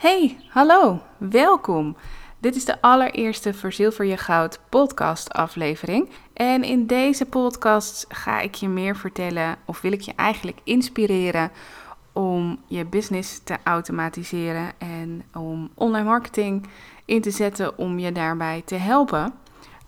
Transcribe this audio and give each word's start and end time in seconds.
Hey, 0.00 0.36
hallo, 0.48 1.00
welkom. 1.18 1.96
Dit 2.38 2.56
is 2.56 2.64
de 2.64 2.80
allereerste 2.80 3.54
Verzilver 3.54 4.04
je 4.04 4.16
Goud 4.16 4.60
podcast 4.68 5.32
aflevering. 5.32 6.08
En 6.32 6.64
in 6.64 6.86
deze 6.86 7.26
podcast 7.26 8.04
ga 8.08 8.40
ik 8.40 8.54
je 8.54 8.68
meer 8.68 8.96
vertellen, 8.96 9.56
of 9.64 9.80
wil 9.80 9.92
ik 9.92 10.00
je 10.00 10.12
eigenlijk 10.16 10.58
inspireren 10.64 11.50
om 12.12 12.58
je 12.66 12.84
business 12.84 13.40
te 13.44 13.56
automatiseren 13.64 14.72
en 14.78 15.22
om 15.34 15.70
online 15.74 16.08
marketing 16.08 16.66
in 17.04 17.20
te 17.20 17.30
zetten 17.30 17.78
om 17.78 17.98
je 17.98 18.12
daarbij 18.12 18.62
te 18.64 18.74
helpen. 18.74 19.34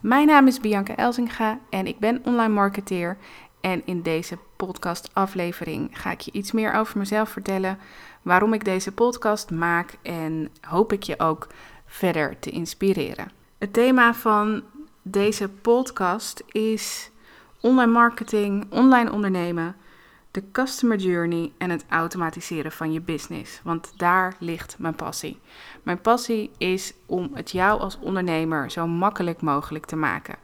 Mijn 0.00 0.26
naam 0.26 0.46
is 0.46 0.60
Bianca 0.60 0.96
Elzinga 0.96 1.58
en 1.70 1.86
ik 1.86 1.98
ben 1.98 2.20
online 2.24 2.54
marketeer. 2.54 3.16
En 3.62 3.82
in 3.84 4.02
deze 4.02 4.38
podcast 4.56 5.10
aflevering 5.12 6.00
ga 6.00 6.10
ik 6.10 6.20
je 6.20 6.32
iets 6.32 6.52
meer 6.52 6.74
over 6.74 6.98
mezelf 6.98 7.28
vertellen 7.28 7.78
waarom 8.22 8.52
ik 8.52 8.64
deze 8.64 8.92
podcast 8.92 9.50
maak 9.50 9.98
en 10.02 10.48
hoop 10.60 10.92
ik 10.92 11.02
je 11.02 11.18
ook 11.18 11.46
verder 11.86 12.38
te 12.38 12.50
inspireren. 12.50 13.30
Het 13.58 13.72
thema 13.72 14.14
van 14.14 14.62
deze 15.02 15.48
podcast 15.48 16.42
is 16.48 17.10
online 17.60 17.92
marketing, 17.92 18.66
online 18.70 19.12
ondernemen, 19.12 19.76
de 20.30 20.42
customer 20.52 20.96
journey 20.96 21.52
en 21.58 21.70
het 21.70 21.84
automatiseren 21.88 22.72
van 22.72 22.92
je 22.92 23.00
business. 23.00 23.60
Want 23.62 23.92
daar 23.96 24.34
ligt 24.38 24.76
mijn 24.78 24.94
passie. 24.94 25.38
Mijn 25.82 26.00
passie 26.00 26.50
is 26.58 26.94
om 27.06 27.30
het 27.34 27.50
jou 27.50 27.80
als 27.80 27.98
ondernemer 27.98 28.70
zo 28.70 28.86
makkelijk 28.86 29.40
mogelijk 29.40 29.86
te 29.86 29.96
maken. 29.96 30.36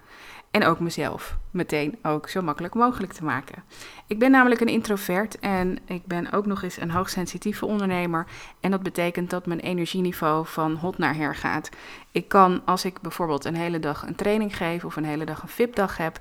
En 0.51 0.65
ook 0.65 0.80
mezelf 0.80 1.38
meteen 1.51 1.98
ook 2.02 2.29
zo 2.29 2.43
makkelijk 2.43 2.75
mogelijk 2.75 3.12
te 3.12 3.25
maken. 3.25 3.62
Ik 4.06 4.19
ben 4.19 4.30
namelijk 4.30 4.61
een 4.61 4.69
introvert 4.69 5.39
en 5.39 5.79
ik 5.84 6.06
ben 6.06 6.33
ook 6.33 6.47
nog 6.47 6.62
eens 6.62 6.80
een 6.80 6.91
hoogsensitieve 6.91 7.66
ondernemer. 7.66 8.27
En 8.61 8.70
dat 8.70 8.83
betekent 8.83 9.30
dat 9.30 9.47
mijn 9.47 9.61
energieniveau 9.61 10.47
van 10.47 10.75
hot 10.75 10.98
naar 10.98 11.15
her 11.15 11.34
gaat. 11.34 11.69
Ik 12.12 12.29
kan, 12.29 12.62
als 12.65 12.84
ik 12.84 13.01
bijvoorbeeld 13.01 13.45
een 13.45 13.55
hele 13.55 13.78
dag 13.78 14.06
een 14.06 14.14
training 14.14 14.56
geef 14.56 14.84
of 14.84 14.97
een 14.97 15.05
hele 15.05 15.25
dag 15.25 15.42
een 15.42 15.48
VIP-dag 15.48 15.97
heb, 15.97 16.20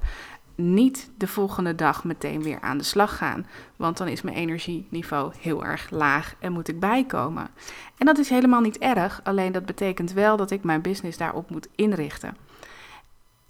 niet 0.55 1.09
de 1.17 1.27
volgende 1.27 1.75
dag 1.75 2.03
meteen 2.03 2.43
weer 2.43 2.61
aan 2.61 2.77
de 2.77 2.83
slag 2.83 3.17
gaan. 3.17 3.47
Want 3.75 3.97
dan 3.97 4.07
is 4.07 4.21
mijn 4.21 4.35
energieniveau 4.35 5.31
heel 5.39 5.65
erg 5.65 5.89
laag 5.89 6.35
en 6.39 6.51
moet 6.51 6.67
ik 6.67 6.79
bijkomen. 6.79 7.49
En 7.97 8.05
dat 8.05 8.17
is 8.17 8.29
helemaal 8.29 8.61
niet 8.61 8.77
erg, 8.77 9.21
alleen 9.23 9.51
dat 9.51 9.65
betekent 9.65 10.11
wel 10.11 10.37
dat 10.37 10.51
ik 10.51 10.63
mijn 10.63 10.81
business 10.81 11.17
daarop 11.17 11.49
moet 11.49 11.67
inrichten. 11.75 12.46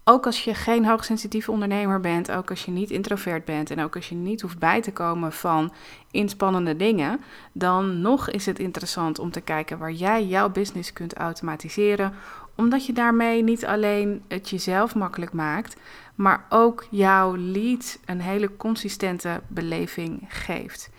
Ook 0.10 0.26
als 0.26 0.44
je 0.44 0.54
geen 0.54 0.86
hoogsensitieve 0.86 1.52
ondernemer 1.52 2.00
bent, 2.00 2.32
ook 2.32 2.50
als 2.50 2.66
je 2.66 2.72
niet 2.72 2.92
introvert 2.92 3.46
bent 3.46 3.72
en 3.72 3.80
ook 3.80 3.96
als 3.96 4.10
je 4.10 4.16
niet 4.16 4.42
hoeft 4.42 4.60
bij 4.60 4.82
te 4.82 4.92
komen 4.92 5.32
van 5.32 5.74
inspannende 6.12 6.76
dingen, 6.76 7.22
dan 7.52 8.02
nog 8.02 8.30
is 8.30 8.46
het 8.46 8.60
interessant 8.60 9.20
om 9.20 9.32
te 9.32 9.42
kijken 9.42 9.78
waar 9.78 9.92
jij 9.92 10.26
jouw 10.26 10.50
business 10.50 10.94
kunt 10.94 11.14
automatiseren, 11.14 12.14
omdat 12.56 12.86
je 12.86 12.94
daarmee 12.94 13.44
niet 13.44 13.66
alleen 13.66 14.24
het 14.28 14.50
jezelf 14.50 14.96
makkelijk 14.96 15.34
maakt, 15.34 15.76
maar 16.16 16.46
ook 16.50 16.88
jouw 16.90 17.36
lead 17.36 18.00
een 18.06 18.22
hele 18.22 18.58
consistente 18.58 19.42
beleving 19.48 20.26
geeft. 20.28 20.90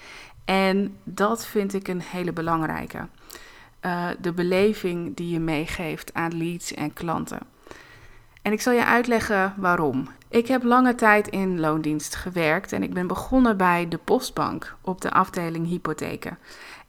En 0.45 0.97
dat 1.05 1.47
vind 1.47 1.75
ik 1.75 1.89
een 1.89 2.03
hele 2.03 2.33
belangrijke. 2.33 3.09
Uh, 3.83 4.09
de 4.21 4.33
beleving 4.33 5.17
die 5.17 5.31
je 5.31 5.41
meegeeft 5.41 6.15
aan 6.15 6.39
leads 6.39 6.75
en 6.75 6.93
klanten. 6.93 7.57
En 8.49 8.55
ik 8.55 8.61
zal 8.61 8.73
je 8.73 8.85
uitleggen 8.85 9.55
waarom. 9.57 10.09
Ik 10.29 10.47
heb 10.47 10.63
lange 10.63 10.95
tijd 10.95 11.29
in 11.29 11.61
loondienst 11.61 12.15
gewerkt 12.15 12.73
en 12.73 12.83
ik 12.83 12.95
ben 12.95 13.07
begonnen 13.07 13.57
bij 13.57 13.89
de 13.89 13.99
Postbank 14.05 14.77
op 14.81 15.01
de 15.01 15.11
afdeling 15.11 15.67
hypotheken. 15.67 16.39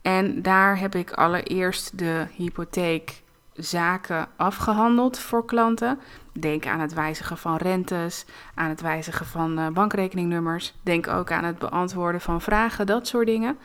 En 0.01 0.41
daar 0.41 0.79
heb 0.79 0.95
ik 0.95 1.11
allereerst 1.11 1.97
de 1.97 2.25
hypotheekzaken 2.35 4.27
afgehandeld 4.35 5.19
voor 5.19 5.45
klanten. 5.45 5.99
Denk 6.33 6.65
aan 6.67 6.79
het 6.79 6.93
wijzigen 6.93 7.37
van 7.37 7.55
rentes, 7.55 8.25
aan 8.55 8.69
het 8.69 8.81
wijzigen 8.81 9.25
van 9.25 9.57
eh, 9.57 9.67
bankrekeningnummers. 9.67 10.73
Denk 10.83 11.07
ook 11.07 11.31
aan 11.31 11.43
het 11.43 11.59
beantwoorden 11.59 12.21
van 12.21 12.41
vragen, 12.41 12.85
dat 12.85 13.07
soort 13.07 13.27
dingen. 13.27 13.57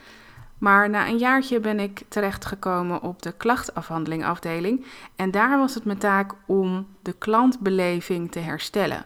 Maar 0.59 0.91
na 0.91 1.09
een 1.09 1.19
jaartje 1.19 1.60
ben 1.60 1.81
ik 1.81 2.03
terechtgekomen 2.09 3.03
op 3.03 3.22
de 3.22 3.32
klachtafhandeling 3.32 4.25
afdeling. 4.25 4.87
En 5.16 5.31
daar 5.31 5.59
was 5.59 5.75
het 5.75 5.84
mijn 5.84 5.98
taak 5.98 6.32
om 6.47 6.87
de 7.03 7.12
klantbeleving 7.12 8.32
te 8.32 8.38
herstellen. 8.38 9.04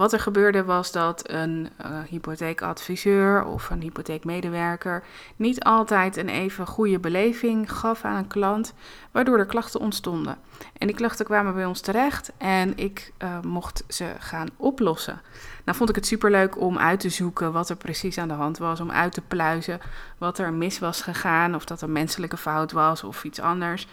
Wat 0.00 0.12
er 0.12 0.20
gebeurde 0.20 0.64
was 0.64 0.92
dat 0.92 1.30
een 1.30 1.68
uh, 1.80 1.98
hypotheekadviseur 2.08 3.44
of 3.44 3.70
een 3.70 3.80
hypotheekmedewerker 3.80 5.02
niet 5.36 5.64
altijd 5.64 6.16
een 6.16 6.28
even 6.28 6.66
goede 6.66 6.98
beleving 6.98 7.72
gaf 7.72 8.04
aan 8.04 8.16
een 8.16 8.26
klant, 8.26 8.74
waardoor 9.10 9.38
er 9.38 9.46
klachten 9.46 9.80
ontstonden. 9.80 10.38
En 10.78 10.86
die 10.86 10.96
klachten 10.96 11.24
kwamen 11.24 11.54
bij 11.54 11.64
ons 11.64 11.80
terecht 11.80 12.32
en 12.38 12.76
ik 12.76 13.12
uh, 13.22 13.40
mocht 13.40 13.84
ze 13.88 14.12
gaan 14.18 14.48
oplossen. 14.56 15.20
Nou 15.64 15.76
vond 15.76 15.88
ik 15.88 15.96
het 15.96 16.06
superleuk 16.06 16.60
om 16.60 16.78
uit 16.78 17.00
te 17.00 17.10
zoeken 17.10 17.52
wat 17.52 17.68
er 17.68 17.76
precies 17.76 18.18
aan 18.18 18.28
de 18.28 18.34
hand 18.34 18.58
was, 18.58 18.80
om 18.80 18.90
uit 18.90 19.12
te 19.12 19.22
pluizen 19.22 19.80
wat 20.18 20.38
er 20.38 20.52
mis 20.52 20.78
was 20.78 21.02
gegaan, 21.02 21.54
of 21.54 21.64
dat 21.64 21.82
er 21.82 21.90
menselijke 21.90 22.36
fout 22.36 22.72
was 22.72 23.04
of 23.04 23.24
iets 23.24 23.40
anders. 23.40 23.88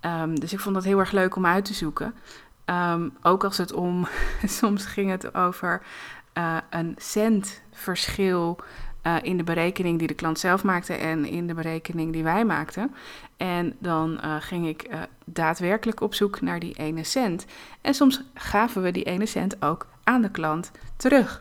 Um, 0.00 0.40
dus 0.40 0.52
ik 0.52 0.60
vond 0.60 0.74
dat 0.74 0.84
heel 0.84 0.98
erg 0.98 1.10
leuk 1.10 1.36
om 1.36 1.46
uit 1.46 1.64
te 1.64 1.74
zoeken. 1.74 2.14
Um, 2.70 3.16
ook 3.22 3.44
als 3.44 3.58
het 3.58 3.72
om, 3.72 4.08
soms 4.44 4.86
ging 4.86 5.10
het 5.10 5.34
over 5.34 5.82
uh, 6.38 6.56
een 6.70 6.94
centverschil 6.96 8.58
uh, 9.06 9.16
in 9.22 9.36
de 9.36 9.44
berekening 9.44 9.98
die 9.98 10.08
de 10.08 10.14
klant 10.14 10.38
zelf 10.38 10.64
maakte 10.64 10.94
en 10.94 11.24
in 11.24 11.46
de 11.46 11.54
berekening 11.54 12.12
die 12.12 12.22
wij 12.22 12.44
maakten. 12.44 12.94
En 13.36 13.76
dan 13.78 14.20
uh, 14.24 14.34
ging 14.38 14.66
ik 14.66 14.88
daadwerkelijk 15.24 16.00
op 16.00 16.14
zoek 16.14 16.40
naar 16.40 16.58
die 16.58 16.74
ene 16.74 17.04
cent. 17.04 17.46
En 17.80 17.94
soms 17.94 18.22
gaven 18.34 18.82
we 18.82 18.90
die 18.90 19.04
ene 19.04 19.26
cent 19.26 19.62
ook 19.62 19.86
aan 20.04 20.22
de 20.22 20.30
klant 20.30 20.70
terug. 20.96 21.40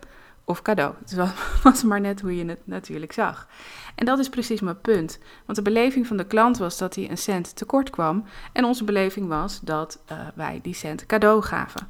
Of 0.49 0.61
cadeau. 0.61 0.93
Het 0.99 1.33
was 1.63 1.83
maar 1.83 2.01
net 2.01 2.21
hoe 2.21 2.35
je 2.35 2.45
het 2.45 2.59
natuurlijk 2.63 3.11
zag. 3.11 3.47
En 3.95 4.05
dat 4.05 4.19
is 4.19 4.29
precies 4.29 4.61
mijn 4.61 4.81
punt. 4.81 5.19
Want 5.45 5.57
de 5.57 5.63
beleving 5.63 6.07
van 6.07 6.17
de 6.17 6.25
klant 6.25 6.57
was 6.57 6.77
dat 6.77 6.95
hij 6.95 7.09
een 7.09 7.17
cent 7.17 7.55
tekort 7.55 7.89
kwam. 7.89 8.25
En 8.53 8.65
onze 8.65 8.83
beleving 8.83 9.27
was 9.27 9.59
dat 9.59 9.99
uh, 10.11 10.19
wij 10.35 10.59
die 10.61 10.73
cent 10.73 11.05
cadeau 11.05 11.41
gaven. 11.41 11.87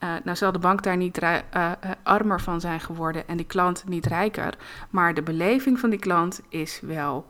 Uh, 0.00 0.14
nou 0.24 0.36
zal 0.36 0.52
de 0.52 0.58
bank 0.58 0.82
daar 0.82 0.96
niet 0.96 1.22
uh, 1.22 1.70
armer 2.02 2.40
van 2.40 2.60
zijn 2.60 2.80
geworden 2.80 3.28
en 3.28 3.36
die 3.36 3.46
klant 3.46 3.84
niet 3.88 4.06
rijker. 4.06 4.54
Maar 4.90 5.14
de 5.14 5.22
beleving 5.22 5.78
van 5.78 5.90
die 5.90 5.98
klant 5.98 6.40
is 6.48 6.80
wel 6.80 7.26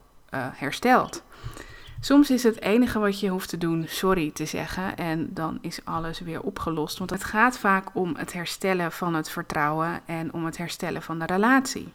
hersteld. 0.55 1.23
Soms 2.01 2.31
is 2.31 2.43
het 2.43 2.61
enige 2.61 2.99
wat 2.99 3.21
je 3.21 3.29
hoeft 3.29 3.49
te 3.49 3.59
doen 3.59 3.85
sorry 3.89 4.31
te 4.31 4.47
zeggen 4.47 4.97
en 4.97 5.29
dan 5.31 5.59
is 5.61 5.81
alles 5.85 6.21
weer 6.21 6.43
opgelost. 6.43 6.99
Want 6.99 7.11
het 7.11 7.25
gaat 7.25 7.59
vaak 7.59 7.89
om 7.93 8.17
het 8.17 8.33
herstellen 8.33 8.93
van 8.93 9.15
het 9.15 9.31
vertrouwen 9.31 10.01
en 10.07 10.33
om 10.33 10.45
het 10.45 10.57
herstellen 10.57 11.03
van 11.03 11.19
de 11.19 11.27
relatie. 11.27 11.93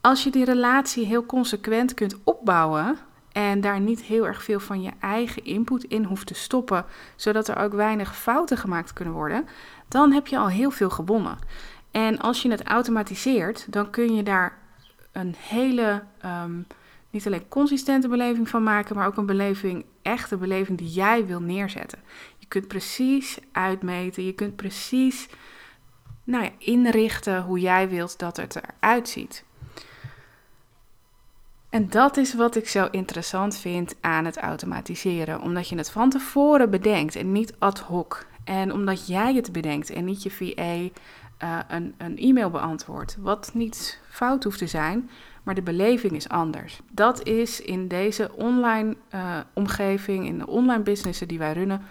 Als 0.00 0.24
je 0.24 0.30
die 0.30 0.44
relatie 0.44 1.06
heel 1.06 1.26
consequent 1.26 1.94
kunt 1.94 2.16
opbouwen 2.24 2.98
en 3.32 3.60
daar 3.60 3.80
niet 3.80 4.02
heel 4.02 4.26
erg 4.26 4.42
veel 4.42 4.60
van 4.60 4.82
je 4.82 4.90
eigen 5.00 5.44
input 5.44 5.84
in 5.84 6.04
hoeft 6.04 6.26
te 6.26 6.34
stoppen, 6.34 6.84
zodat 7.16 7.48
er 7.48 7.56
ook 7.56 7.72
weinig 7.72 8.16
fouten 8.16 8.56
gemaakt 8.56 8.92
kunnen 8.92 9.14
worden, 9.14 9.48
dan 9.88 10.12
heb 10.12 10.26
je 10.26 10.38
al 10.38 10.48
heel 10.48 10.70
veel 10.70 10.90
gewonnen. 10.90 11.38
En 11.90 12.18
als 12.18 12.42
je 12.42 12.50
het 12.50 12.62
automatiseert, 12.62 13.72
dan 13.72 13.90
kun 13.90 14.14
je 14.14 14.22
daar 14.22 14.58
een 15.12 15.34
hele 15.38 16.02
um, 16.24 16.66
niet 17.12 17.26
alleen 17.26 17.48
consistente 17.48 18.08
beleving 18.08 18.48
van 18.48 18.62
maken, 18.62 18.96
maar 18.96 19.06
ook 19.06 19.16
een 19.16 19.26
beleving, 19.26 19.84
echte 20.02 20.36
beleving 20.36 20.78
die 20.78 20.88
jij 20.88 21.26
wil 21.26 21.40
neerzetten. 21.40 21.98
Je 22.38 22.46
kunt 22.46 22.68
precies 22.68 23.38
uitmeten, 23.52 24.24
je 24.24 24.32
kunt 24.32 24.56
precies 24.56 25.28
nou 26.24 26.44
ja, 26.44 26.50
inrichten 26.58 27.42
hoe 27.42 27.60
jij 27.60 27.88
wilt 27.88 28.18
dat 28.18 28.36
het 28.36 28.56
eruit 28.56 29.08
ziet. 29.08 29.44
En 31.70 31.88
dat 31.88 32.16
is 32.16 32.34
wat 32.34 32.56
ik 32.56 32.68
zo 32.68 32.88
interessant 32.90 33.56
vind 33.56 33.94
aan 34.00 34.24
het 34.24 34.36
automatiseren, 34.36 35.40
omdat 35.40 35.68
je 35.68 35.76
het 35.76 35.90
van 35.90 36.10
tevoren 36.10 36.70
bedenkt 36.70 37.16
en 37.16 37.32
niet 37.32 37.54
ad 37.58 37.78
hoc. 37.78 38.26
En 38.44 38.72
omdat 38.72 39.06
jij 39.06 39.34
het 39.34 39.52
bedenkt 39.52 39.90
en 39.90 40.04
niet 40.04 40.22
je 40.22 40.30
VA 40.30 40.74
uh, 41.46 41.58
een, 41.68 41.94
een 41.98 42.18
e-mail 42.18 42.50
beantwoordt, 42.50 43.16
wat 43.20 43.50
niet 43.54 44.00
fout 44.08 44.44
hoeft 44.44 44.58
te 44.58 44.66
zijn, 44.66 45.10
maar 45.42 45.54
de 45.54 45.62
beleving 45.62 46.12
is 46.12 46.28
anders. 46.28 46.80
Dat 46.90 47.26
is 47.26 47.60
in 47.60 47.88
deze 47.88 48.30
online 48.34 48.96
uh, 49.14 49.38
omgeving, 49.52 50.26
in 50.26 50.38
de 50.38 50.46
online 50.46 50.82
businessen 50.82 51.28
die 51.28 51.38
wij 51.38 51.52
runnen, 51.52 51.82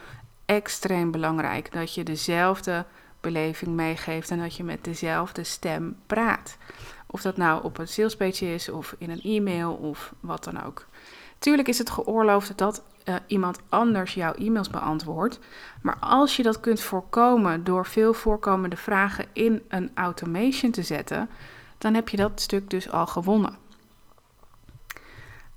extreem 0.46 1.12
belangrijk. 1.12 1.72
Dat 1.72 1.94
je 1.94 2.04
dezelfde 2.04 2.86
beleving 3.22 3.76
meegeeft 3.76 4.30
en 4.30 4.40
dat 4.40 4.56
je 4.56 4.64
met 4.64 4.84
dezelfde 4.84 5.44
stem 5.44 5.96
praat. 6.06 6.58
Of 7.08 7.22
dat 7.22 7.38
nou 7.38 7.64
op 7.64 7.78
een 7.78 7.88
salespage 7.88 8.54
is 8.54 8.70
of 8.70 8.96
in 8.98 9.10
een 9.10 9.22
e-mail 9.22 9.74
of 9.74 10.14
wat 10.20 10.44
dan 10.44 10.64
ook. 10.64 10.86
Tuurlijk 11.40 11.68
is 11.68 11.78
het 11.78 11.90
geoorloofd 11.90 12.58
dat 12.58 12.84
uh, 13.06 13.16
iemand 13.28 13.60
anders 13.70 14.14
jouw 14.14 14.34
e-mails 14.34 14.70
beantwoordt. 14.70 15.40
Maar 15.82 15.98
als 16.00 16.36
je 16.36 16.44
dat 16.44 16.60
kunt 16.60 16.82
voorkomen 16.82 17.64
door 17.64 17.86
veel 17.86 18.14
voorkomende 18.14 18.76
vragen 18.76 19.26
in 19.34 19.62
een 19.68 19.92
automation 19.94 20.72
te 20.72 20.84
zetten, 20.84 21.30
dan 21.82 21.94
heb 21.94 22.10
je 22.10 22.18
dat 22.18 22.42
stuk 22.42 22.70
dus 22.70 22.90
al 22.90 23.08
gewonnen. 23.08 23.58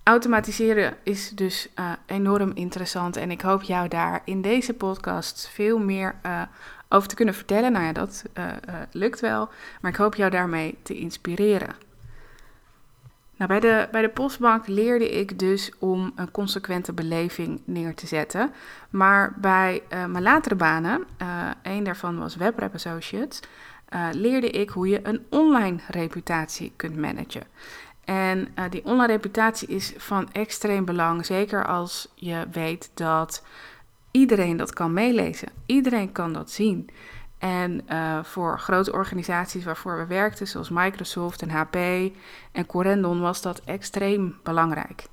Automatiseren 0.03 0.97
is 1.03 1.31
dus 1.31 1.69
uh, 1.79 1.93
enorm 2.07 2.53
interessant 2.55 3.17
en 3.17 3.31
ik 3.31 3.41
hoop 3.41 3.63
jou 3.63 3.89
daar 3.89 4.23
in 4.25 4.43
deze 4.43 4.75
podcast 4.75 5.49
veel 5.53 5.79
meer 5.79 6.15
uh, 6.27 6.43
over 6.89 7.09
te 7.09 7.15
kunnen 7.15 7.35
vertellen. 7.35 7.73
Nou 7.73 7.85
ja, 7.85 7.93
dat 7.93 8.25
uh, 8.39 8.53
lukt 8.93 9.21
wel, 9.21 9.49
maar 9.81 9.91
ik 9.91 9.97
hoop 9.97 10.15
jou 10.15 10.31
daarmee 10.31 10.79
te 10.83 10.95
inspireren. 10.95 11.75
Nou, 13.37 13.51
bij, 13.51 13.61
de, 13.61 13.89
bij 13.93 14.03
de 14.03 14.09
postbank 14.09 14.67
leerde 14.67 15.11
ik 15.11 15.39
dus 15.39 15.71
om 15.79 16.13
een 16.17 16.31
consequente 16.31 16.93
beleving 16.93 17.61
neer 17.65 17.95
te 17.95 18.07
zetten. 18.07 18.53
Maar 18.91 19.35
bij 19.41 19.83
mijn 19.89 20.23
latere 20.23 20.55
banen, 20.55 21.05
een 21.63 21.85
daarvan 21.85 22.19
was 22.19 22.37
WebRap 22.37 22.75
Associates, 22.75 23.41
leerde 24.13 24.51
ik 24.51 24.71
hoe 24.71 24.89
je 24.89 25.01
een 25.03 25.25
online 25.31 25.79
reputatie 25.89 26.73
kunt 26.77 26.97
managen. 26.97 27.47
En 28.05 28.39
uh, 28.59 28.65
die 28.71 28.85
online 28.85 29.13
reputatie 29.13 29.69
is 29.69 29.93
van 29.97 30.33
extreem 30.33 30.85
belang, 30.85 31.27
zeker 31.27 31.67
als 31.67 32.09
je 32.15 32.47
weet 32.53 32.91
dat 32.95 33.45
iedereen 34.11 34.57
dat 34.57 34.73
kan 34.73 34.93
meelezen. 34.93 35.49
Iedereen 35.67 36.13
kan 36.13 36.33
dat 36.33 36.51
zien. 36.51 36.89
En 37.45 37.81
uh, 37.89 38.19
voor 38.23 38.59
grote 38.59 38.93
organisaties 38.93 39.65
waarvoor 39.65 39.97
we 39.97 40.07
werkten, 40.07 40.47
zoals 40.47 40.71
Microsoft 40.71 41.43
en 41.43 41.51
HP 41.51 41.77
en 42.53 42.67
Corendon, 42.67 43.21
was 43.21 43.43
dat 43.43 43.61
extreem 43.65 44.39
belangrijk. 44.43 45.07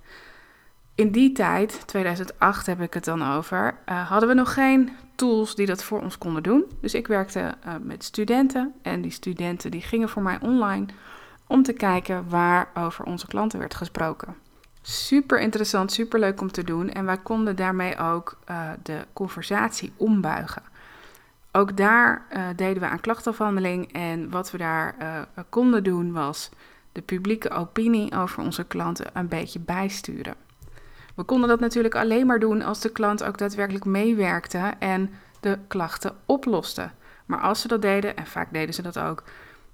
In 0.95 1.11
die 1.11 1.31
tijd, 1.31 1.87
2008 1.87 2.65
heb 2.65 2.81
ik 2.81 2.93
het 2.93 3.03
dan 3.03 3.33
over, 3.33 3.75
uh, 3.89 4.09
hadden 4.09 4.29
we 4.29 4.35
nog 4.35 4.53
geen 4.53 4.89
tools 5.15 5.55
die 5.55 5.65
dat 5.65 5.83
voor 5.83 6.01
ons 6.01 6.17
konden 6.17 6.43
doen. 6.43 6.65
Dus 6.81 6.93
ik 6.93 7.07
werkte 7.07 7.53
met 7.81 8.03
studenten 8.03 8.73
en 8.81 9.01
die 9.01 9.11
studenten 9.11 9.71
die 9.71 9.81
gingen 9.81 10.09
voor 10.09 10.21
mij 10.21 10.39
online 10.41 10.85
om 11.47 11.63
te 11.63 11.73
kijken 11.73 12.29
waar 12.29 12.67
over 12.73 13.05
onze 13.05 13.27
klanten 13.27 13.59
werd 13.59 13.75
gesproken. 13.75 14.35
Super 14.81 15.39
interessant, 15.39 15.91
super 15.91 16.19
leuk 16.19 16.41
om 16.41 16.51
te 16.51 16.63
doen 16.63 16.89
en 16.89 17.05
wij 17.05 17.17
konden 17.17 17.55
daarmee 17.55 17.97
ook 17.97 18.37
de 18.83 19.05
conversatie 19.13 19.93
ombuigen. 19.97 20.70
Ook 21.51 21.77
daar 21.77 22.25
uh, 22.33 22.43
deden 22.55 22.81
we 22.81 22.89
aan 22.89 22.99
klachtafhandeling 22.99 23.93
en 23.93 24.29
wat 24.29 24.51
we 24.51 24.57
daar 24.57 24.95
uh, 25.01 25.21
konden 25.49 25.83
doen 25.83 26.11
was 26.11 26.49
de 26.91 27.01
publieke 27.01 27.49
opinie 27.49 28.15
over 28.15 28.43
onze 28.43 28.63
klanten 28.63 29.05
een 29.13 29.27
beetje 29.27 29.59
bijsturen. 29.59 30.35
We 31.15 31.23
konden 31.23 31.49
dat 31.49 31.59
natuurlijk 31.59 31.95
alleen 31.95 32.25
maar 32.25 32.39
doen 32.39 32.61
als 32.61 32.79
de 32.79 32.91
klant 32.91 33.23
ook 33.23 33.37
daadwerkelijk 33.37 33.85
meewerkte 33.85 34.73
en 34.79 35.13
de 35.39 35.57
klachten 35.67 36.15
oploste. 36.25 36.89
Maar 37.25 37.39
als 37.39 37.61
ze 37.61 37.67
dat 37.67 37.81
deden, 37.81 38.17
en 38.17 38.27
vaak 38.27 38.53
deden 38.53 38.73
ze 38.73 38.81
dat 38.81 38.99
ook, 38.99 39.23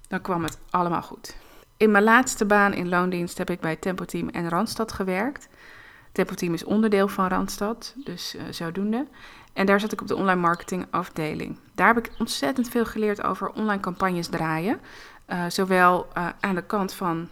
dan 0.08 0.22
kwam 0.22 0.44
het 0.44 0.58
allemaal 0.70 1.02
goed. 1.02 1.36
In 1.78 1.92
mijn 1.92 2.04
laatste 2.04 2.46
baan 2.46 2.74
in 2.74 2.90
loondienst 2.90 3.38
heb 3.38 3.50
ik 3.50 3.60
bij 3.60 3.76
Tempo 3.76 4.06
Team 4.06 4.30
en 4.30 4.50
Randstad 4.50 4.92
gewerkt. 4.92 5.48
Tempo 6.12 6.34
Team 6.34 6.54
is 6.54 6.64
onderdeel 6.64 7.08
van 7.08 7.28
Randstad, 7.28 7.94
dus 7.96 8.36
uh, 8.36 8.42
zodoende. 8.50 9.08
En 9.58 9.66
daar 9.66 9.80
zat 9.80 9.92
ik 9.92 10.02
op 10.02 10.08
de 10.08 10.16
online 10.16 10.42
marketing 10.42 10.86
afdeling. 10.90 11.58
Daar 11.76 11.88
heb 11.88 11.98
ik 11.98 12.12
ontzettend 12.20 12.70
veel 12.70 12.86
geleerd 12.86 13.24
over 13.24 13.50
online 13.50 13.82
campagnes 13.82 14.28
draaien. 14.28 14.80
Uh, 15.30 15.44
zowel 15.48 16.08
uh, 16.18 16.28
aan 16.40 16.56
de 16.56 16.64
kant 16.64 16.94
van 16.94 17.30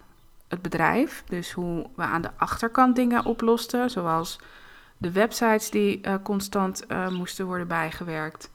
het 0.48 0.62
bedrijf, 0.62 1.24
dus 1.27 1.51
hoe 1.51 1.89
we 1.95 2.01
aan 2.01 2.22
de 2.22 2.30
achterkant 2.38 2.95
dingen 2.95 3.25
oplosten, 3.25 3.89
zoals 3.89 4.39
de 4.98 5.12
websites 5.12 5.69
die 5.69 6.01
constant 6.24 6.86
moesten 7.10 7.45
worden 7.45 7.68
bijgewerkt, 7.68 8.50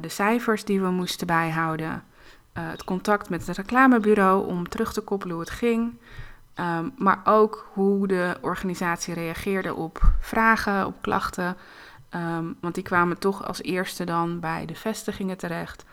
de 0.00 0.08
cijfers 0.08 0.64
die 0.64 0.80
we 0.80 0.90
moesten 0.90 1.26
bijhouden, 1.26 2.04
het 2.52 2.84
contact 2.84 3.30
met 3.30 3.46
het 3.46 3.56
reclamebureau 3.56 4.46
om 4.46 4.68
terug 4.68 4.92
te 4.92 5.00
koppelen 5.00 5.34
hoe 5.34 5.44
het 5.44 5.52
ging. 5.52 5.98
Um, 6.54 6.92
maar 6.96 7.20
ook 7.24 7.68
hoe 7.72 8.06
de 8.06 8.36
organisatie 8.40 9.14
reageerde 9.14 9.74
op 9.74 10.12
vragen, 10.20 10.86
op 10.86 10.94
klachten. 11.00 11.56
Um, 12.14 12.56
want 12.60 12.74
die 12.74 12.84
kwamen 12.84 13.18
toch 13.18 13.46
als 13.46 13.62
eerste 13.62 14.04
dan 14.04 14.40
bij 14.40 14.66
de 14.66 14.74
vestigingen 14.74 15.36
terecht. 15.36 15.84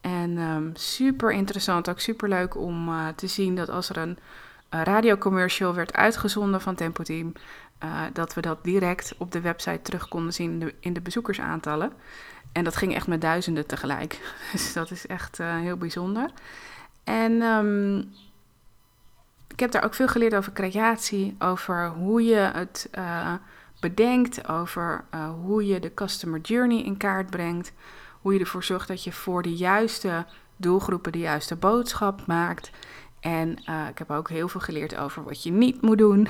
En 0.00 0.38
um, 0.38 0.70
super 0.74 1.32
interessant, 1.32 1.90
ook 1.90 2.00
super 2.00 2.28
leuk 2.28 2.56
om 2.56 2.88
uh, 2.88 3.08
te 3.08 3.26
zien 3.26 3.56
dat 3.56 3.70
als 3.70 3.88
er 3.88 3.96
een 3.96 4.18
uh, 4.70 4.82
radiocommercial 4.82 5.74
werd 5.74 5.92
uitgezonden 5.92 6.60
van 6.60 6.74
Tempo 6.74 7.02
Team, 7.02 7.32
uh, 7.84 8.02
dat 8.12 8.34
we 8.34 8.40
dat 8.40 8.64
direct 8.64 9.14
op 9.18 9.32
de 9.32 9.40
website 9.40 9.82
terug 9.82 10.08
konden 10.08 10.32
zien 10.32 10.72
in 10.80 10.92
de, 10.92 11.00
bezoekersaantallen. 11.00 11.92
En 12.52 12.64
dat 12.64 12.76
ging 12.76 12.94
echt 12.94 13.06
met 13.06 13.20
duizenden 13.20 13.66
tegelijk. 13.66 14.20
Dus 14.52 14.72
dat 14.72 14.90
is 14.90 15.06
echt 15.06 15.38
uh, 15.38 15.56
heel 15.56 15.76
bijzonder. 15.76 16.30
En 17.04 17.42
um, 17.42 17.98
ik 19.48 19.60
heb 19.60 19.70
daar 19.70 19.84
ook 19.84 19.94
veel 19.94 20.08
geleerd 20.08 20.34
over 20.34 20.52
creatie, 20.52 21.36
over 21.38 21.88
hoe 21.88 22.24
je 22.24 22.50
het 22.54 22.88
bedenkt, 23.80 24.48
over 24.48 25.04
uh, 25.14 25.30
hoe 25.42 25.66
je 25.66 25.80
de 25.80 25.94
customer 25.94 26.40
journey 26.40 26.82
in 26.82 26.96
kaart 26.96 27.30
brengt, 27.30 27.72
hoe 28.20 28.32
je 28.32 28.40
ervoor 28.40 28.64
zorgt 28.64 28.88
dat 28.88 29.04
je 29.04 29.12
voor 29.12 29.42
de 29.42 29.54
juiste 29.54 30.26
doelgroepen 30.56 31.12
de 31.12 31.18
juiste 31.18 31.56
boodschap 31.56 32.26
maakt. 32.26 32.70
En 33.20 33.62
uh, 33.68 33.86
ik 33.88 33.98
heb 33.98 34.10
ook 34.10 34.28
heel 34.28 34.48
veel 34.48 34.60
geleerd 34.60 34.96
over 34.96 35.24
wat 35.24 35.42
je 35.42 35.52
niet 35.52 35.82
moet 35.82 35.98
doen. 35.98 36.28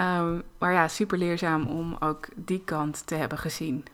um, 0.00 0.42
maar 0.58 0.72
ja, 0.72 0.88
super 0.88 1.18
leerzaam 1.18 1.66
om 1.66 1.96
ook 2.00 2.28
die 2.34 2.62
kant 2.64 3.06
te 3.06 3.14
hebben 3.14 3.38
gezien. 3.38 3.84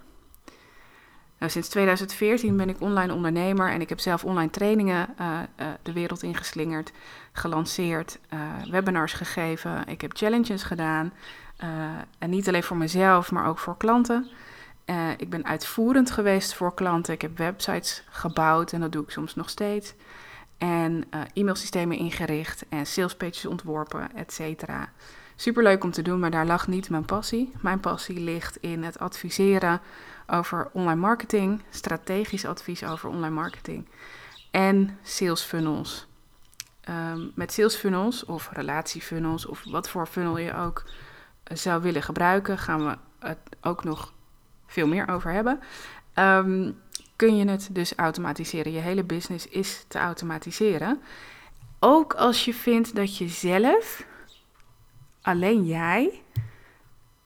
Nou, 1.40 1.52
sinds 1.52 1.68
2014 1.68 2.56
ben 2.56 2.68
ik 2.68 2.80
online 2.80 3.14
ondernemer 3.14 3.70
en 3.70 3.80
ik 3.80 3.88
heb 3.88 4.00
zelf 4.00 4.24
online 4.24 4.50
trainingen 4.50 5.14
uh, 5.20 5.38
uh, 5.60 5.66
de 5.82 5.92
wereld 5.92 6.22
ingeslingerd, 6.22 6.92
gelanceerd, 7.32 8.18
uh, 8.34 8.40
webinars 8.70 9.12
gegeven. 9.12 9.86
Ik 9.86 10.00
heb 10.00 10.16
challenges 10.16 10.62
gedaan. 10.62 11.12
en 12.18 12.30
niet 12.30 12.48
alleen 12.48 12.62
voor 12.62 12.76
mezelf, 12.76 13.30
maar 13.30 13.46
ook 13.46 13.58
voor 13.58 13.76
klanten. 13.76 14.30
ik 15.16 15.30
ben 15.30 15.44
uitvoerend 15.44 16.10
geweest 16.10 16.54
voor 16.54 16.74
klanten. 16.74 17.14
Ik 17.14 17.22
heb 17.22 17.38
websites 17.38 18.04
gebouwd 18.10 18.72
en 18.72 18.80
dat 18.80 18.92
doe 18.92 19.02
ik 19.02 19.10
soms 19.10 19.34
nog 19.34 19.50
steeds. 19.50 19.94
En 20.60 21.04
e-mailsystemen 21.32 21.96
ingericht 21.96 22.64
en 22.68 22.86
salespages 22.86 23.46
ontworpen, 23.46 24.14
et 24.14 24.32
cetera. 24.32 24.92
Super 25.36 25.62
leuk 25.62 25.84
om 25.84 25.90
te 25.90 26.02
doen, 26.02 26.20
maar 26.20 26.30
daar 26.30 26.46
lag 26.46 26.66
niet 26.68 26.90
mijn 26.90 27.04
passie. 27.04 27.52
Mijn 27.60 27.80
passie 27.80 28.20
ligt 28.20 28.56
in 28.56 28.82
het 28.82 28.98
adviseren 28.98 29.80
over 30.26 30.70
online 30.72 31.00
marketing, 31.00 31.62
strategisch 31.70 32.44
advies 32.44 32.84
over 32.84 33.08
online 33.08 33.34
marketing 33.34 33.88
en 34.50 34.98
sales 35.02 35.42
funnels. 35.42 36.06
Um, 36.88 37.32
met 37.34 37.52
sales 37.52 37.76
funnels 37.76 38.24
of 38.24 38.50
relatiefunnels 38.52 39.46
of 39.46 39.64
wat 39.64 39.88
voor 39.88 40.06
funnel 40.06 40.38
je 40.38 40.54
ook 40.54 40.84
zou 41.44 41.82
willen 41.82 42.02
gebruiken, 42.02 42.58
gaan 42.58 42.84
we 42.86 42.96
het 43.18 43.38
ook 43.60 43.84
nog 43.84 44.12
veel 44.66 44.86
meer 44.86 45.08
over 45.08 45.32
hebben. 45.32 45.60
Um, 46.14 46.80
kun 47.20 47.36
je 47.36 47.48
het 47.48 47.68
dus 47.72 47.94
automatiseren. 47.94 48.72
Je 48.72 48.78
hele 48.78 49.04
business 49.04 49.48
is 49.48 49.84
te 49.88 49.98
automatiseren. 49.98 51.00
Ook 51.78 52.14
als 52.14 52.44
je 52.44 52.54
vindt 52.54 52.94
dat 52.96 53.16
je 53.16 53.28
zelf, 53.28 54.06
alleen 55.22 55.64
jij, 55.64 56.22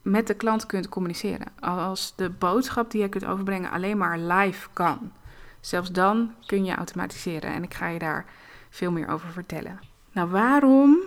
met 0.03 0.27
de 0.27 0.35
klant 0.35 0.67
kunt 0.67 0.89
communiceren. 0.89 1.47
Als 1.61 2.13
de 2.17 2.31
boodschap 2.31 2.91
die 2.91 3.01
je 3.01 3.09
kunt 3.09 3.25
overbrengen 3.25 3.71
alleen 3.71 3.99
maar 3.99 4.19
live 4.19 4.69
kan. 4.73 5.13
Zelfs 5.61 5.93
dan 5.93 6.35
kun 6.47 6.65
je 6.65 6.75
automatiseren. 6.75 7.53
En 7.53 7.63
ik 7.63 7.75
ga 7.75 7.87
je 7.87 7.99
daar 7.99 8.27
veel 8.71 8.93
meer 8.93 9.09
over 9.09 9.29
vertellen. 9.29 9.81
Nou, 10.13 10.31
waarom 10.31 10.99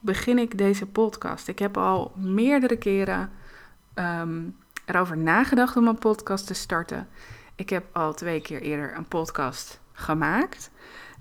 begin 0.00 0.38
ik 0.38 0.58
deze 0.58 0.86
podcast? 0.86 1.48
Ik 1.48 1.58
heb 1.58 1.76
al 1.76 2.12
meerdere 2.16 2.76
keren 2.76 3.30
um, 3.94 4.56
erover 4.84 5.16
nagedacht 5.16 5.76
om 5.76 5.88
een 5.88 5.98
podcast 5.98 6.46
te 6.46 6.54
starten. 6.54 7.08
Ik 7.56 7.70
heb 7.70 7.84
al 7.92 8.14
twee 8.14 8.40
keer 8.40 8.62
eerder 8.62 8.96
een 8.96 9.08
podcast 9.08 9.80
gemaakt. 9.92 10.70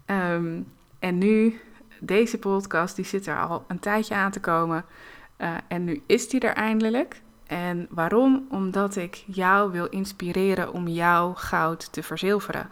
Um, 0.05 0.71
en 0.99 1.17
nu, 1.17 1.61
deze 1.99 2.37
podcast, 2.37 2.95
die 2.95 3.05
zit 3.05 3.27
er 3.27 3.39
al 3.39 3.65
een 3.67 3.79
tijdje 3.79 4.15
aan 4.15 4.31
te 4.31 4.39
komen. 4.39 4.85
Uh, 5.37 5.55
en 5.67 5.83
nu 5.83 6.03
is 6.05 6.29
die 6.29 6.39
er 6.39 6.53
eindelijk. 6.53 7.21
En 7.47 7.87
waarom? 7.89 8.47
Omdat 8.49 8.95
ik 8.95 9.23
jou 9.27 9.71
wil 9.71 9.87
inspireren 9.87 10.73
om 10.73 10.87
jouw 10.87 11.33
goud 11.33 11.93
te 11.93 12.03
verzilveren. 12.03 12.69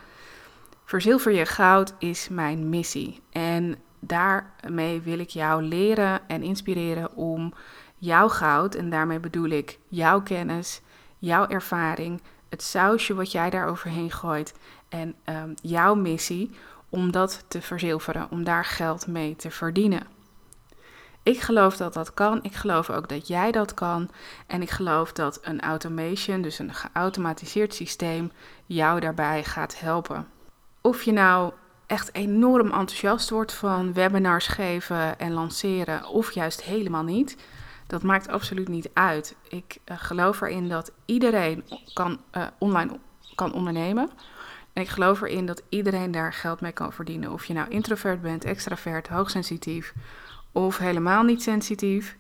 Verzilver 0.86 1.32
je 1.32 1.46
goud 1.46 1.94
is 2.00 2.30
mijn 2.30 2.70
missie. 2.70 3.22
En 3.30 3.76
daarmee 4.00 5.02
wil 5.02 5.20
ik 5.20 5.30
jou 5.30 5.64
leren 5.64 6.28
en 6.28 6.44
inspireren 6.44 7.16
om 7.16 7.54
jouw 7.98 8.28
goud, 8.28 8.76
en 8.76 8.90
daarmee 8.90 9.20
bedoel 9.20 9.50
ik 9.50 9.80
jouw 9.88 10.22
kennis, 10.22 10.82
jouw 11.18 11.48
ervaring, 11.48 12.22
het 12.52 12.64
sausje 12.64 13.14
wat 13.14 13.32
jij 13.32 13.50
daar 13.50 13.68
overheen 13.68 14.12
gooit 14.12 14.54
en 14.90 15.16
um, 15.26 15.54
jouw 15.62 15.96
missie, 15.96 16.52
om 16.90 17.12
dat 17.12 17.44
te 17.48 17.62
verzilveren, 17.62 18.28
om 18.32 18.44
daar 18.44 18.66
geld 18.66 19.08
mee 19.08 19.36
te 19.36 19.52
verdienen. 19.52 20.08
Ik 21.24 21.40
geloof 21.40 21.78
dat 21.78 21.94
dat 21.94 22.14
kan. 22.14 22.40
Ik 22.44 22.54
geloof 22.54 22.90
ook 22.90 23.10
dat 23.10 23.28
jij 23.28 23.52
dat 23.52 23.74
kan. 23.74 24.10
En 24.48 24.62
ik 24.62 24.70
geloof 24.70 25.12
dat 25.12 25.40
een 25.42 25.62
automation, 25.62 26.42
dus 26.42 26.60
een 26.60 26.74
geautomatiseerd 26.74 27.74
systeem, 27.74 28.32
jou 28.66 29.00
daarbij 29.00 29.44
gaat 29.44 29.80
helpen. 29.80 30.28
Of 30.82 31.04
je 31.04 31.12
nou 31.12 31.54
echt 31.86 32.14
enorm 32.14 32.66
enthousiast 32.66 33.30
wordt 33.30 33.54
van 33.54 33.94
webinars 33.94 34.48
geven 34.48 35.20
en 35.20 35.32
lanceren, 35.32 36.08
of 36.08 36.32
juist 36.32 36.64
helemaal 36.64 37.04
niet. 37.04 37.38
Dat 37.92 38.04
maakt 38.04 38.28
absoluut 38.28 38.68
niet 38.68 38.90
uit. 38.94 39.36
Ik 39.50 39.78
uh, 39.86 39.98
geloof 40.00 40.42
erin 40.42 40.70
dat 40.70 40.92
iedereen 41.06 41.64
kan, 41.94 42.20
uh, 42.38 42.48
online 42.58 43.00
kan 43.36 43.54
ondernemen. 43.54 44.10
En 44.74 44.82
ik 44.82 44.90
geloof 44.90 45.22
erin 45.22 45.46
dat 45.46 45.64
iedereen 45.70 46.12
daar 46.12 46.34
geld 46.34 46.62
mee 46.62 46.72
kan 46.72 46.94
verdienen. 46.94 47.32
Of 47.32 47.46
je 47.46 47.54
nou 47.54 47.70
introvert 47.70 48.22
bent, 48.22 48.46
extravert, 48.46 49.08
hoogsensitief 49.08 49.94
of 50.52 50.78
helemaal 50.78 51.24
niet 51.24 51.42
sensitief. 51.42 52.18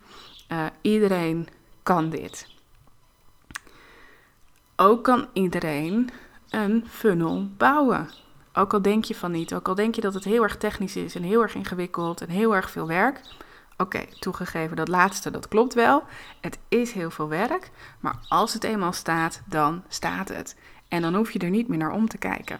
Uh, 0.52 0.66
iedereen 0.82 1.48
kan 1.84 2.10
dit. 2.10 2.48
Ook 4.76 5.04
kan 5.04 5.28
iedereen 5.34 6.10
een 6.50 6.86
funnel 6.88 7.48
bouwen. 7.58 8.10
Ook 8.54 8.74
al 8.74 8.82
denk 8.82 9.04
je 9.04 9.16
van 9.16 9.32
niet, 9.32 9.54
ook 9.54 9.68
al 9.68 9.76
denk 9.76 9.96
je 9.96 10.02
dat 10.02 10.14
het 10.14 10.24
heel 10.24 10.44
erg 10.44 10.58
technisch 10.58 10.96
is 10.96 11.16
en 11.16 11.24
heel 11.24 11.42
erg 11.42 11.56
ingewikkeld 11.56 12.22
en 12.22 12.30
heel 12.30 12.56
erg 12.56 12.72
veel 12.72 12.88
werk. 12.88 13.22
Oké, 13.82 14.06
toegegeven, 14.20 14.76
dat 14.76 14.88
laatste, 14.88 15.32
dat 15.32 15.48
klopt 15.48 15.74
wel. 15.74 16.04
Het 16.42 16.58
is 16.68 16.92
heel 16.92 17.12
veel 17.12 17.28
werk, 17.28 17.70
maar 18.00 18.16
als 18.28 18.54
het 18.54 18.64
eenmaal 18.64 18.94
staat, 18.94 19.42
dan 19.46 19.84
staat 19.88 20.30
het. 20.30 20.56
En 20.88 21.02
dan 21.02 21.16
hoef 21.16 21.32
je 21.32 21.40
er 21.40 21.50
niet 21.50 21.68
meer 21.68 21.78
naar 21.78 21.92
om 21.92 22.08
te 22.08 22.18
kijken. 22.18 22.60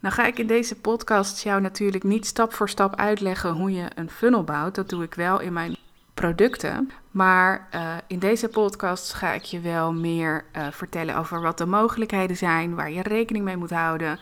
Nou 0.00 0.14
ga 0.14 0.26
ik 0.26 0.38
in 0.38 0.46
deze 0.46 0.76
podcast 0.76 1.42
jou 1.42 1.60
natuurlijk 1.60 2.04
niet 2.04 2.26
stap 2.26 2.52
voor 2.52 2.68
stap 2.68 2.96
uitleggen 2.96 3.50
hoe 3.52 3.72
je 3.72 3.86
een 3.94 4.10
funnel 4.10 4.44
bouwt. 4.44 4.74
Dat 4.74 4.88
doe 4.88 5.02
ik 5.02 5.14
wel 5.14 5.40
in 5.40 5.52
mijn 5.52 5.76
producten. 6.14 6.90
Maar 7.10 7.68
uh, 7.74 7.94
in 8.06 8.18
deze 8.18 8.48
podcast 8.48 9.12
ga 9.12 9.32
ik 9.32 9.42
je 9.42 9.60
wel 9.60 9.92
meer 9.92 10.44
uh, 10.56 10.66
vertellen 10.70 11.16
over 11.16 11.40
wat 11.40 11.58
de 11.58 11.66
mogelijkheden 11.66 12.36
zijn, 12.36 12.74
waar 12.74 12.90
je 12.90 13.02
rekening 13.02 13.44
mee 13.44 13.56
moet 13.56 13.70
houden. 13.70 14.18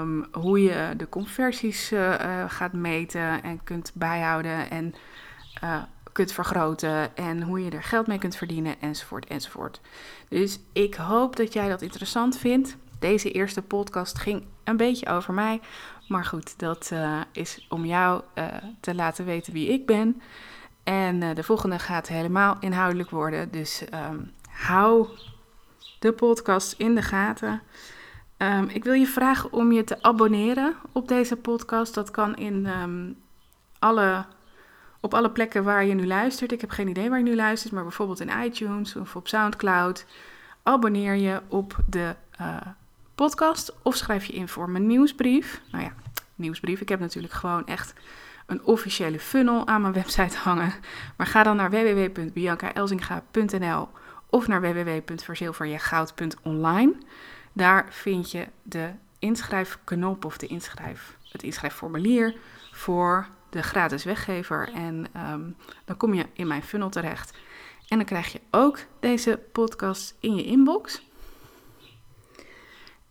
Um, 0.00 0.26
hoe 0.32 0.62
je 0.62 0.94
de 0.96 1.08
conversies 1.08 1.92
uh, 1.92 2.14
gaat 2.48 2.72
meten 2.72 3.42
en 3.42 3.64
kunt 3.64 3.92
bijhouden 3.94 4.70
en 4.70 4.94
kunt 6.12 6.32
vergroten 6.32 7.16
en 7.16 7.42
hoe 7.42 7.64
je 7.64 7.70
er 7.70 7.82
geld 7.82 8.06
mee 8.06 8.18
kunt 8.18 8.36
verdienen 8.36 8.80
enzovoort 8.80 9.26
enzovoort. 9.26 9.80
Dus 10.28 10.60
ik 10.72 10.94
hoop 10.94 11.36
dat 11.36 11.52
jij 11.52 11.68
dat 11.68 11.82
interessant 11.82 12.38
vindt. 12.38 12.76
Deze 12.98 13.30
eerste 13.30 13.62
podcast 13.62 14.18
ging 14.18 14.44
een 14.64 14.76
beetje 14.76 15.08
over 15.08 15.34
mij, 15.34 15.60
maar 16.08 16.24
goed, 16.24 16.58
dat 16.58 16.90
uh, 16.92 17.20
is 17.32 17.66
om 17.68 17.84
jou 17.84 18.22
uh, 18.34 18.46
te 18.80 18.94
laten 18.94 19.24
weten 19.24 19.52
wie 19.52 19.68
ik 19.68 19.86
ben. 19.86 20.22
En 20.84 21.20
uh, 21.20 21.34
de 21.34 21.42
volgende 21.42 21.78
gaat 21.78 22.08
helemaal 22.08 22.56
inhoudelijk 22.60 23.10
worden, 23.10 23.50
dus 23.50 23.84
um, 24.10 24.32
hou 24.48 25.08
de 25.98 26.12
podcast 26.12 26.72
in 26.72 26.94
de 26.94 27.02
gaten. 27.02 27.62
Um, 28.38 28.68
ik 28.68 28.84
wil 28.84 28.92
je 28.92 29.06
vragen 29.06 29.52
om 29.52 29.72
je 29.72 29.84
te 29.84 30.02
abonneren 30.02 30.76
op 30.92 31.08
deze 31.08 31.36
podcast. 31.36 31.94
Dat 31.94 32.10
kan 32.10 32.36
in 32.36 32.66
um, 32.66 33.16
alle 33.78 34.24
op 35.00 35.14
alle 35.14 35.30
plekken 35.30 35.64
waar 35.64 35.84
je 35.84 35.94
nu 35.94 36.06
luistert. 36.06 36.52
Ik 36.52 36.60
heb 36.60 36.70
geen 36.70 36.88
idee 36.88 37.08
waar 37.08 37.18
je 37.18 37.24
nu 37.24 37.34
luistert, 37.34 37.72
maar 37.72 37.82
bijvoorbeeld 37.82 38.20
in 38.20 38.30
iTunes 38.44 38.96
of 38.96 39.16
op 39.16 39.28
SoundCloud. 39.28 40.06
Abonneer 40.62 41.14
je 41.14 41.40
op 41.48 41.76
de 41.86 42.14
uh, 42.40 42.56
podcast 43.14 43.74
of 43.82 43.96
schrijf 43.96 44.24
je 44.24 44.32
in 44.32 44.48
voor 44.48 44.70
mijn 44.70 44.86
nieuwsbrief. 44.86 45.60
Nou 45.70 45.84
ja, 45.84 45.92
nieuwsbrief. 46.34 46.80
Ik 46.80 46.88
heb 46.88 47.00
natuurlijk 47.00 47.34
gewoon 47.34 47.66
echt 47.66 47.92
een 48.46 48.64
officiële 48.64 49.20
funnel 49.20 49.66
aan 49.66 49.80
mijn 49.80 49.92
website 49.92 50.36
hangen. 50.44 50.72
Maar 51.16 51.26
ga 51.26 51.42
dan 51.42 51.56
naar 51.56 51.70
www.biancaelzinga.nl 51.70 53.88
of 54.26 54.48
naar 54.48 54.60
www.verzilverjegoud.online. 54.60 56.92
Daar 57.52 57.86
vind 57.90 58.30
je 58.30 58.46
de 58.62 58.90
inschrijfknop 59.18 60.24
of 60.24 60.38
de 60.38 60.46
inschrijf, 60.46 61.16
het 61.28 61.42
inschrijfformulier 61.42 62.36
voor 62.72 63.28
de 63.50 63.62
gratis 63.62 64.04
weggever. 64.04 64.70
En 64.74 65.06
um, 65.32 65.56
dan 65.84 65.96
kom 65.96 66.14
je 66.14 66.26
in 66.32 66.46
mijn 66.46 66.62
funnel 66.62 66.88
terecht. 66.88 67.38
En 67.88 67.96
dan 67.96 68.06
krijg 68.06 68.32
je 68.32 68.40
ook 68.50 68.78
deze 69.00 69.40
podcast 69.52 70.16
in 70.20 70.34
je 70.34 70.44
inbox. 70.44 71.02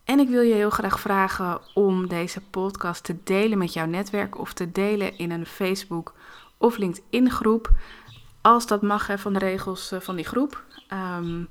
En 0.04 0.20
ik 0.20 0.30
wil 0.30 0.42
je 0.42 0.54
heel 0.54 0.70
graag 0.70 1.00
vragen 1.00 1.62
om 1.74 2.08
deze 2.08 2.42
podcast 2.42 3.04
te 3.04 3.16
delen 3.24 3.58
met 3.58 3.74
jouw 3.74 3.86
netwerk 3.86 4.38
of 4.38 4.54
te 4.54 4.72
delen 4.72 5.18
in 5.18 5.32
een 5.32 5.46
Facebook 5.46 6.14
of 6.58 6.78
LinkedIn 6.78 7.32
groep. 7.32 7.72
Als 8.42 8.68
dat 8.68 8.82
mag 8.82 9.08
hè, 9.08 9.18
van 9.18 9.34
de 9.34 9.40
regels 9.40 9.92
uh, 9.92 10.00
van 10.00 10.16
die 10.16 10.26
groep. 10.26 10.64
Um, 11.18 11.48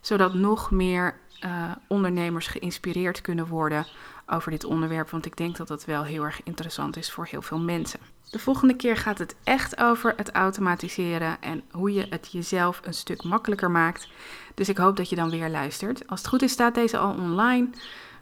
zodat 0.00 0.34
nog 0.34 0.70
meer 0.70 1.18
uh, 1.44 1.70
ondernemers 1.88 2.46
geïnspireerd 2.46 3.20
kunnen 3.20 3.46
worden 3.46 3.86
over 4.26 4.50
dit 4.50 4.64
onderwerp. 4.64 5.10
Want 5.10 5.26
ik 5.26 5.36
denk 5.36 5.56
dat 5.56 5.68
dat 5.68 5.84
wel 5.84 6.04
heel 6.04 6.24
erg 6.24 6.42
interessant 6.42 6.96
is 6.96 7.12
voor 7.12 7.26
heel 7.30 7.42
veel 7.42 7.58
mensen. 7.58 8.00
De 8.30 8.38
volgende 8.38 8.76
keer 8.76 8.96
gaat 8.96 9.18
het 9.18 9.36
echt 9.44 9.80
over 9.80 10.12
het 10.16 10.30
automatiseren 10.30 11.42
en 11.42 11.62
hoe 11.70 11.92
je 11.92 12.06
het 12.10 12.28
jezelf 12.32 12.80
een 12.84 12.94
stuk 12.94 13.22
makkelijker 13.22 13.70
maakt. 13.70 14.08
Dus 14.54 14.68
ik 14.68 14.76
hoop 14.76 14.96
dat 14.96 15.08
je 15.08 15.16
dan 15.16 15.30
weer 15.30 15.48
luistert. 15.48 16.06
Als 16.06 16.20
het 16.20 16.28
goed 16.28 16.42
is, 16.42 16.52
staat 16.52 16.74
deze 16.74 16.98
al 16.98 17.14
online. 17.14 17.68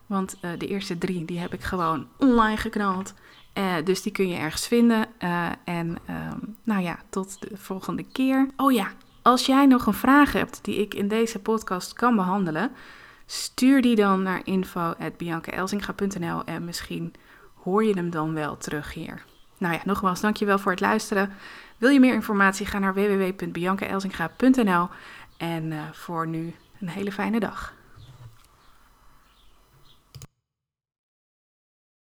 Want 0.06 0.36
uh, 0.42 0.50
de 0.58 0.66
eerste 0.66 0.98
drie 0.98 1.24
die 1.24 1.38
heb 1.38 1.52
ik 1.52 1.62
gewoon 1.62 2.06
online 2.18 2.56
geknald. 2.56 3.14
Uh, 3.54 3.74
dus 3.84 4.02
die 4.02 4.12
kun 4.12 4.28
je 4.28 4.36
ergens 4.36 4.66
vinden. 4.66 5.06
En 5.64 5.98
um, 6.08 6.56
nou 6.62 6.82
ja, 6.82 6.98
tot 7.08 7.40
de 7.40 7.56
volgende 7.56 8.04
keer. 8.12 8.48
Oh 8.56 8.72
ja, 8.72 8.88
als 9.26 9.46
jij 9.46 9.66
nog 9.66 9.86
een 9.86 9.94
vraag 9.94 10.32
hebt 10.32 10.58
die 10.62 10.80
ik 10.80 10.94
in 10.94 11.08
deze 11.08 11.38
podcast 11.38 11.92
kan 11.92 12.16
behandelen, 12.16 12.70
stuur 13.26 13.82
die 13.82 13.96
dan 13.96 14.22
naar 14.22 14.40
info.biancaelzinga.nl 14.44 16.44
en 16.44 16.64
misschien 16.64 17.14
hoor 17.54 17.84
je 17.84 17.94
hem 17.94 18.10
dan 18.10 18.34
wel 18.34 18.56
terug 18.56 18.92
hier. 18.92 19.24
Nou 19.58 19.74
ja, 19.74 19.80
nogmaals, 19.84 20.20
dankjewel 20.20 20.58
voor 20.58 20.72
het 20.72 20.80
luisteren. 20.80 21.32
Wil 21.78 21.90
je 21.90 22.00
meer 22.00 22.14
informatie, 22.14 22.66
ga 22.66 22.78
naar 22.78 22.94
www.biancaelzinga.nl 22.94 24.88
en 25.36 25.64
uh, 25.64 25.80
voor 25.92 26.26
nu 26.26 26.54
een 26.80 26.88
hele 26.88 27.12
fijne 27.12 27.40
dag. 27.40 27.74